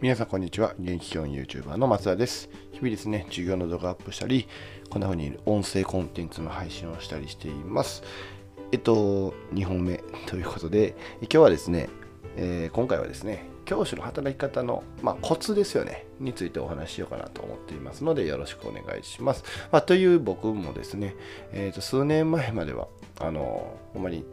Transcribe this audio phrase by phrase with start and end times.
[0.00, 0.76] 皆さんこんにちは。
[0.78, 2.48] 現役教員 YouTuber の松田です。
[2.70, 4.46] 日々ですね、授業の動画アップしたり、
[4.90, 8.04] こんな風に音声コンテンツの配信をしたりしています。
[8.70, 9.96] えっと、2本目
[10.26, 11.88] ということで、今日はですね、
[12.36, 19.42] えー、今回はですね、教師の働き方の、まあ、コツですよね、についてお話ししようかなと思っていますので、よろしくお願いします。
[19.72, 21.16] まあ、という僕もですね、
[21.50, 22.86] えー、と数年前までは、
[23.18, 24.24] あの、ほんまに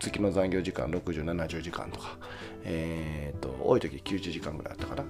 [0.00, 2.16] 月の残業時間60、70時間とか、
[2.64, 5.04] えーと、多い時90時間ぐらいあったかな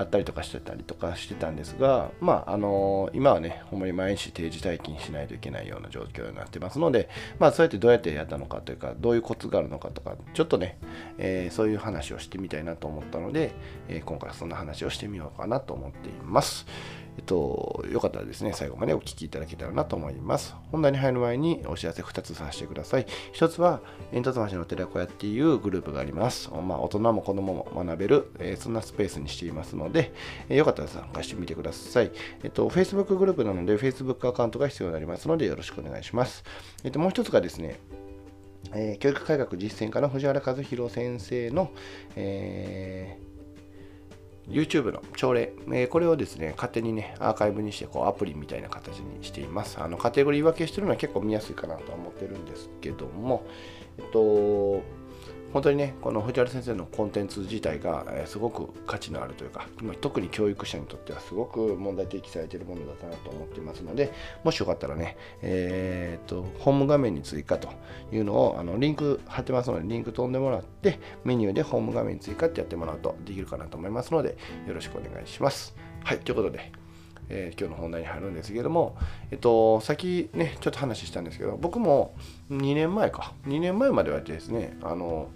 [0.00, 10.78] あったりとかしてたりとかしてたんですが、まああの、今はねほんまに毎日定時退勤しないといけないような状況になってますので、まあ、そうやってどうやってやったのかというかどういうコツがあるのかとかちょっとね、
[11.18, 13.52] えー、そういう話をしてみたいなと思ったので、
[13.88, 16.66] えー、今回はそんな話をしてみようかなと思っています。
[17.20, 20.54] えっと、よかったらですね、最後までお聞きいただけたらなと思います。
[20.72, 23.06] 本題に入る前にお知らせ2つさせてください。
[23.34, 26.50] 1つは、煙突橋の寺子屋っていうグループがあります。
[26.50, 30.14] まあ、大人も子供も学べる、えー、そんなスペースにしていますので、
[30.48, 32.10] えー、よかったら参加してみてください。
[32.42, 36.42] えっと、Facebook グループなので、Facebook アカウントが必要になりますので、よろしくお願いします。
[36.84, 37.80] えっと、もう1つがですね、
[38.72, 41.70] えー、教育改革実践家の藤原和弘先生の、
[42.16, 43.29] えー
[44.50, 49.80] YouTube の朝礼、えー、これをですね、勝手にね、アーカイブにして、こう、アプリみたいな形にしています。
[49.80, 53.46] あの、カテゴリー分けしてるのは結構見やすいかなと思ってるんですけども、
[53.98, 54.82] えっと、
[55.52, 59.66] 本当にね、この藤原先生のコンテンツ自体が、え、すごく価値のあるというか、
[60.00, 64.12] 特に教育者にとってはすごく問題提起されているものだったなと思っていますので、
[64.44, 67.68] もしよかったらね、えー、っと、ホーム画面に追加と
[68.12, 74.36] いうのを、あのリンク貼ってますので、リンク飛んでもらって、メニューでホーム画面に追加ってやってもらうとできるかなと思いますので、
[74.68, 75.74] よろしくお願いします。
[76.04, 76.70] はい、ということで、
[77.28, 78.96] えー、今日の本題に入るんですけども、
[79.30, 82.14] えっと、先ね、ちょっと話したんですけど、僕も
[82.50, 85.28] 2年前か、2年前まではですね、あの、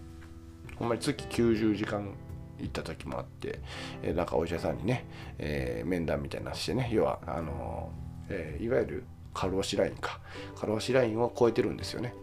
[0.76, 2.14] ほんまに月90時間
[2.58, 3.60] 行った時もあって、
[4.02, 5.06] えー、なんかお医者さんにね、
[5.38, 10.20] えー、面談みたいなしてね要はあのー、えー、いわゆる過労死ラインか。
[10.56, 12.14] 過労死ラインを超えてるんですよね。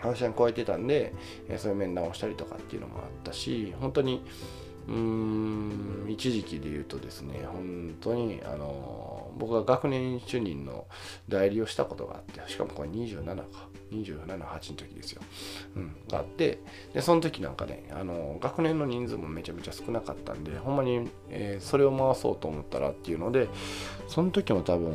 [0.00, 1.14] 過労死ライン超えてたんで、
[1.48, 4.24] え、そういう面談をしたりとかっていうのもあったし本当に
[4.90, 10.86] うーん一時期で言うとですね本当にあの僕が学年主任の
[11.28, 13.44] 代理をしたことがあってしかもこれ27か
[13.92, 14.40] 27、8の
[14.76, 15.22] 時ですよ、
[15.76, 16.60] うん、があって
[16.92, 23.48] でその時なんかねあの学年の人数もめちゃめちゃ少なかったんでほんまに、えー、それを回そうと思ったらっていうので
[24.08, 24.94] その時も多分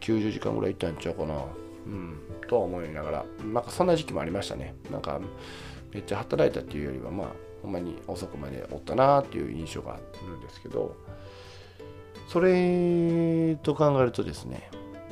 [0.00, 1.44] 90時間ぐらい行ったんちゃうかな
[1.86, 2.18] うん
[2.48, 4.74] とは思いながらなんかそんな時期もありましたね。
[4.90, 5.20] なんか
[5.92, 7.28] めっちゃ働いたっていうよりはまあ
[7.62, 9.96] ほんまに遅くまでおったなっていう印象があ
[10.26, 10.96] るんですけど
[12.28, 14.68] それと考えるとですね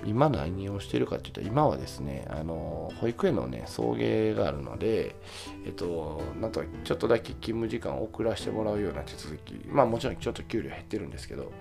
[0.06, 5.16] 今何をしてるかっていうと今はですねあの保育園のね送迎があるので
[5.65, 11.53] えっとなんとちょっとだけ勤務時間を遅らせてもらうような手続きまあもちろんちょっと給料減ってるんですけど、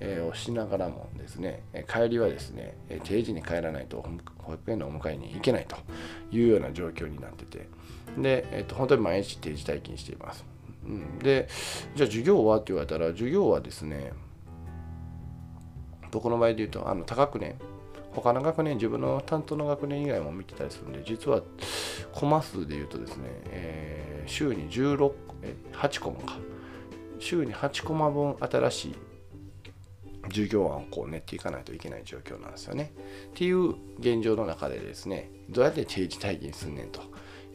[0.00, 4.04] えー、をしながらもですね帰りはですね定時に帰らないと
[4.38, 5.76] 保育園のお迎えに行けないと
[6.32, 7.68] いうような状況になってて
[8.18, 10.44] で、えっと、本当に毎日定時退勤しています、
[10.84, 11.48] うん、で
[11.94, 12.56] じゃあ授業は？
[12.56, 14.12] って言われたら授業はですね
[16.10, 17.56] 僕の場合で言うとあの高くね
[18.14, 21.42] 他の学年、自分の担当の学年以外も見てたりするんで、実は
[22.12, 25.12] コマ数で言うとですね、えー、週に16、
[25.42, 26.36] え8コマか。
[27.18, 28.94] 週に8コマ分新しい
[30.24, 32.92] 授業案をこう練っていかないといけない状況なんですよね。
[33.28, 37.00] っていう現状の中でですね、どうやって定時退勤すんねんと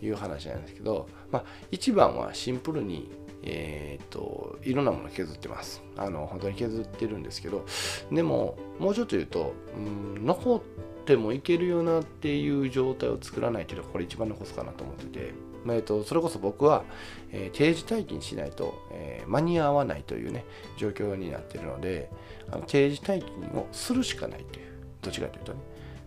[0.01, 3.09] いう話なんですけど、まあ、一番はシンプルに
[3.43, 5.81] えー、っといろんなもの削ってます。
[5.95, 7.65] あの本当に削ってるんですけど
[8.11, 10.61] でももうちょっと言うと、うん、残っ
[11.05, 16.83] てもいけるよなっていう状態を作らないというのがこれ一番残すかなと思ってて、まあ、えっと、それこそ僕は、
[17.31, 20.45] えー、定時退勤しないと、えー、間に合わないというね
[20.77, 22.09] 状況になってるので
[22.51, 24.67] あの定時退勤をするしかないという
[25.01, 25.59] どっちかというとね。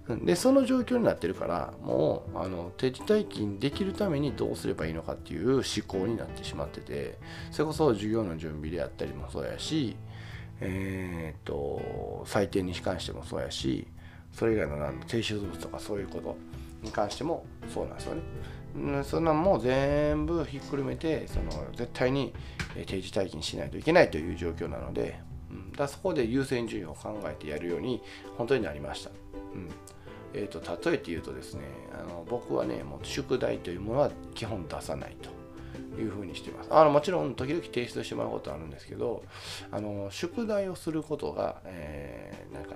[0.08, 7.18] でその状況になってるからもうあの定時退勤できるためにどうすればいいのかっていう思考になってしまってて
[7.50, 9.96] それこそ授業の準備であったりもそうやし
[10.60, 13.86] えっ、と採点に関してもそうやし
[14.32, 16.36] それ以外の何提出物とかそういうこと
[16.82, 19.02] に関してもそうなんですよね。
[19.02, 22.32] そんなんも全部ひっくるめてその絶対に
[22.86, 25.18] 定時退勤しないといけないという状況なので、
[25.50, 28.00] うん、だそこで優先順位を考えてやるように
[28.36, 29.10] 本当になりました。
[29.54, 29.68] うん
[30.34, 30.60] えーと、
[30.90, 31.62] 例えて言うとですね
[31.92, 35.40] あの僕はねもう宿題というものは基本出さないと。
[35.98, 36.68] いうふうにしています。
[36.72, 39.24] あのもちろん時々提出してもらうことはあるんですけど
[39.70, 42.74] あの宿題をすることが、えー、なんか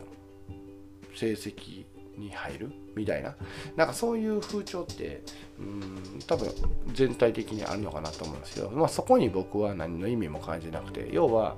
[1.14, 1.84] 成績
[2.16, 3.34] に入るみたいな。
[3.76, 5.22] なんかそういう風潮って
[5.58, 6.48] うん多分
[6.92, 11.56] 全体的にあるのかなと思うんですけど、まあ、そこに僕は何の意味も感じなくて要は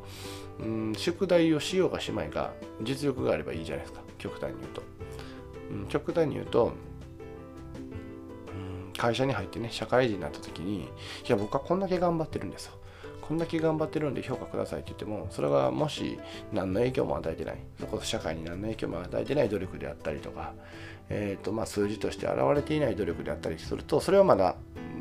[0.60, 2.52] うん宿題をしようがしまいが
[2.82, 4.06] 実力があればいいじゃないですか。
[4.18, 4.82] 極端に言うと、
[5.70, 6.72] うん、極端に言うと
[8.96, 10.88] 会社に入ってね社会人になった時にい
[11.28, 12.72] や僕はこんだけ頑張ってるんですよ。
[13.20, 16.16] こんだけ頑張ってるんで評価くださいって言ってもそれがもし
[16.52, 17.56] 何の影響も与えてない。
[17.80, 20.54] そこ社会に何の影響も与えてない努力であったりとか、
[21.08, 24.54] えーとまあ、数字として現れていない努力であったりするとそれはまだ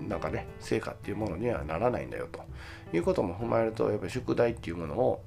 [0.07, 2.44] なんかね成果っていうものにはならないんだよと。
[2.94, 5.21] いうことも踏まえるとやっぱり宿題っていうものを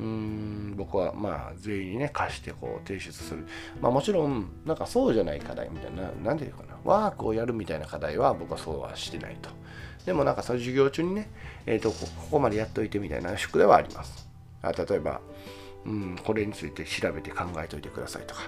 [0.00, 3.46] うーん僕はまあ全員にね貸してこう提出する。
[3.80, 9.50] まあもちろんなんかそうじゃない課題みたいな何て言うかなワークをやるみたいな課題は僕はそうはしてないと。
[10.06, 11.30] でもなんかその授業中にね、
[11.66, 14.28] えーと、ここまでやっといてみたいな宿題はあります。
[14.62, 15.20] あ例えば、
[15.84, 18.40] うん、これについて調べて考えといてくださいとか。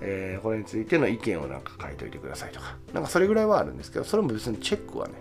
[0.00, 5.14] えー、これについての意見をなんか書いといてくださいとか、なんかそれぐらいはあるんですけど、それも別にチェックはね、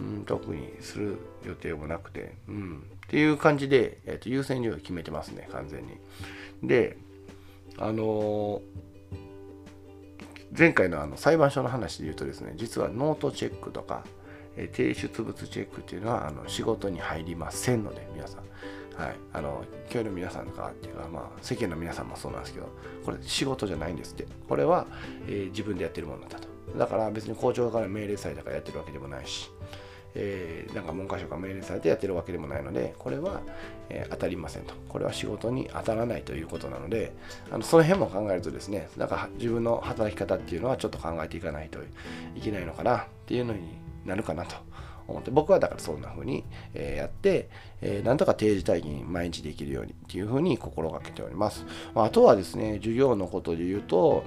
[0.00, 5.98] うん、特にする予定もなくて、うん、っていう感じで、えー、と優先順位を決めてますね、完全に。
[6.62, 6.98] で、
[7.78, 8.60] あの、
[10.56, 14.04] 前回のあの裁判所の話で言うとですね、実はノートチェックとか、
[14.56, 18.42] え、提出物チェックっていうのはあの仕事に入りませんので、皆さん。
[18.98, 22.68] はい、あの今日の皆さんとかっていうか、まあ、世間の皆さんもそうなんですけど
[23.04, 24.88] これ仕事じゃないんですってこれは、
[25.28, 29.50] えー、自分でやってるものだとだから別に校長から命令されたからやってるわけでもないし、
[30.14, 33.40] えー、なんか文科省が命令されてやってるわけでもないのでこれは、
[33.88, 37.12] えー、当たりませんとこれは仕事に当たらないということなので
[37.50, 41.78] あのその辺も考えるとですねなんか自分の働き方っていうのはちょっと考えていかないと
[42.34, 43.60] いけないのかなっていうのに
[44.04, 44.56] なるかなと
[45.08, 46.44] 思って僕はだからそんな風に、
[46.74, 47.48] えやって、
[47.80, 51.64] えなんとか定時退勤毎日できるようにっていう風に心がけております。
[51.94, 54.22] まあ、とはですね、授業のことで言うと、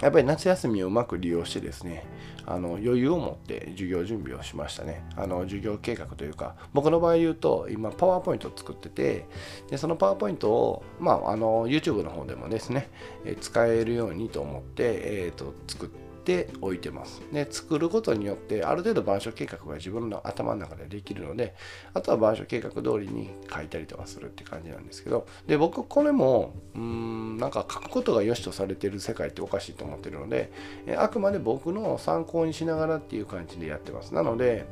[0.00, 2.04] やっぱり夏休みをうまく利用してですね、
[2.46, 5.04] あの余裕を持って授業準備をしましたね。
[5.16, 9.26] あの授業計画というか、僕の場合言うと、今、パワーポイントを作ってて、
[9.68, 12.88] でそのパワーポイントを、まあ、あの YouTube の方でもですね、
[13.24, 17.22] え使えるようにと思って、えーと作って、ておいてます。
[17.32, 21.54] で、作ることによって、ある程度板書計画が自分の頭の中でできるので、
[21.94, 30.52] あとは板書計画通りに書いたりとかするって感じなんですけど、で、僕、これも、うん、なんか書くことが良しとされてる世界っておかしいと思ってるので、
[30.96, 34.14] あくまで僕の参考にしながらっていう感じでやってます。
[34.14, 34.66] なので、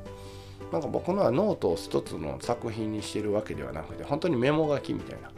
[0.73, 5.31] なんか僕のはノートを一つの作品にしてるわけではなくて、本当にメモ書きみたいな。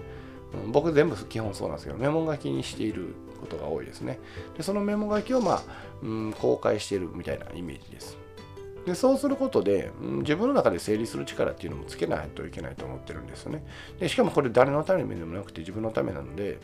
[0.68, 4.18] 僕全部基本そうなんですけど、メモ書きにしていることが多いですね。
[4.56, 5.62] でそのメモ書きを、まあ、
[6.02, 8.18] うん、公開しているみたいなイメージです。
[8.86, 13.64] でそうすることで、うん、自分の中で整理する力っていうのもつけないといけないと思ってるんですよね。
[13.98, 16.58] でしかもこれ誰のためでもなくて自分のためなので、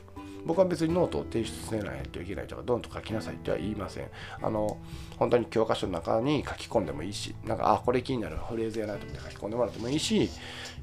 [0.46, 4.08] 僕は別にノートを提出せないといけないとか、どんと書きなさいっては言いません。
[4.40, 4.78] あの、
[5.18, 10.30] 本当に教科書の中に書き込んでもいいし、なんか、あ、これ気になるフレーズやなと思って書き込んでもらってもいいし、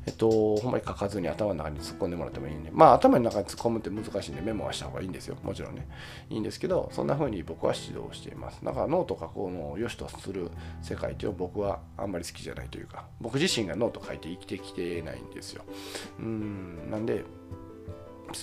[0.05, 5.37] えっと、ほんまに書かずに頭の中に突っ込んでもらってもいいんで、まあ頭の中に突っ込むって難しいんでメモはした方がいいんですよ。
[5.43, 5.87] もちろんね。
[6.29, 8.59] いいんですけど、そんな風に僕は指導しています。
[8.63, 10.51] だからノート書くのを良しとする
[10.81, 15.63] 世界っていうのは僕はあんまり好きじゃないというか、僕自身がノート書いて生きてきてないんですよ。
[16.19, 17.23] うん、なんで、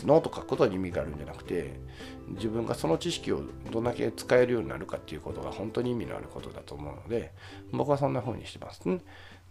[0.07, 1.81] ノート書くことに意味があるんじゃなくて
[2.29, 7.33] 自分がその知識をどんだけ使えるようになるかっていうことが本当に意味のあることだと思うので
[7.73, 8.89] 僕はそんな風にしてます。
[8.89, 9.01] ね。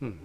[0.02, 0.20] うん、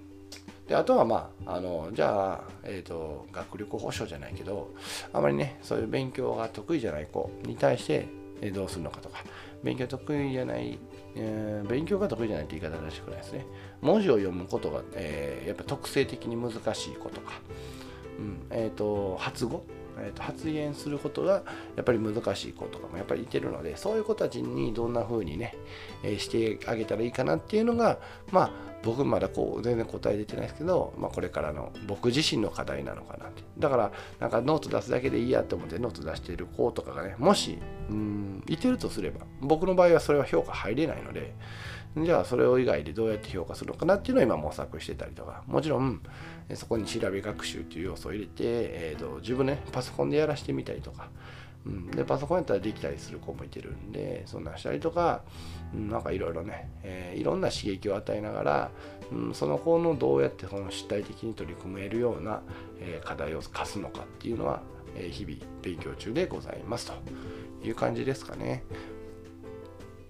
[0.69, 4.73] であとはまああのじゃあ、えーと、学力保障じゃないけど
[5.13, 8.09] あまりねそういう勉強が得意じゃない子に対して
[8.53, 9.19] どうするのかとか
[9.63, 10.79] 勉強得意じゃない、
[11.17, 13.47] えー、勉強が得意じゃないって言い方らしくないですね。
[13.81, 17.33] 文字を読むことが、えー、やっぱ特性的に難しい子とか、
[18.19, 18.47] うん。
[18.51, 19.65] えーと発語
[19.99, 21.43] えー、と発言することが
[21.77, 25.55] やっぱり難しい子とかもやっぱりいてるのでそういう子たちにどんな風にね、
[26.03, 27.99] えー、してあげたらいいかなっていうのが
[28.31, 33.43] まあ僕まだこう全然答え出てないですけど、まあ、これからの僕自身の課題なのかなって。
[33.59, 37.59] だからなんかノート出すだけでいいやと思ってノート出してる子とかがねもし
[37.89, 41.35] うんいてるとすれば僕の場合はそれは評価入れないので
[41.97, 45.45] じゃあそれを以外でどうやって評価するのかなっていうのを今模索してたりとか。
[45.47, 46.01] もちろん
[46.55, 51.09] そこに調べ学習っていう要素を入れて、えーと、自分ねパソコンでやらしてみたりとか、
[51.65, 55.23] うん、でパソコンやったらできたりする子もいてるんでそんなしたりとか、
[55.75, 58.71] うん、なんかいろいろね、えー、いろんな刺激を与えながら、
[59.11, 62.43] うん、その子のどうやってその主体的に取り組めるような、
[62.81, 64.61] えー、課題を課すのかっていうのは、
[64.97, 66.93] えー、日々勉強中でございますと
[67.67, 68.65] いう感じですかね。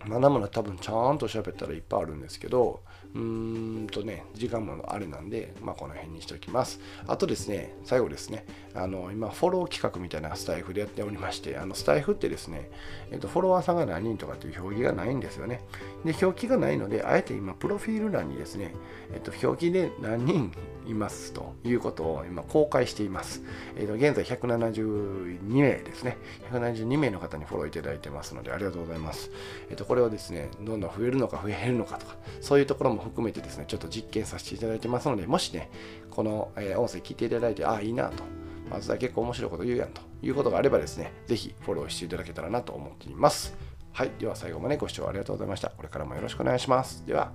[0.07, 2.83] まだまだ多分ちゃんと喋ったらいっぱいあるんですけど、
[3.15, 6.81] うーんとね、時間もあれなんで、まあ、この辺にしておきます。
[7.07, 8.45] あとですね、最後ですね、
[8.75, 12.71] あの今、フォロー企画みたいなスタイフでやっておりまして、あのスタイフってですね、
[13.13, 15.61] えっと、フォロワーさんが何人とかっていう表記がないんですよね。
[16.05, 18.75] で、表記がないので、あえて今、プロフィール欄にですね、
[19.13, 20.53] えっと、表記で何人
[20.87, 23.43] いますということを今公開しています。
[23.77, 26.17] えっと、現在172名ですね。
[26.51, 29.31] 172名の方にフォローいただいてますので、ありがとうございます。
[29.71, 35.71] えっと、これをですね、どんどん増えるのか増えるのかとか、そういうところも含めてですね、ちょっと実験させていただいてますので、もしね、
[36.11, 38.25] この、え音声聞いていただいて、ああ、いいなと、
[38.69, 43.57] まずは結構面白いこと言うやんということがあればですね、ぜひフォローしていただけたらなと思っています。
[43.93, 44.11] はい。
[44.19, 45.71] では最後までご視聴ありがとうございました。
[45.71, 47.07] これからもよろしくお願いします。
[47.07, 47.31] では、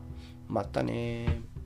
[0.49, 1.58] またね